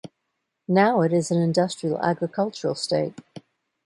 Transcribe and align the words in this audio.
Now 0.67 1.01
it 1.01 1.13
is 1.13 1.29
an 1.29 1.39
industrial 1.43 1.99
agricultural 2.01 2.73
state. 2.73 3.19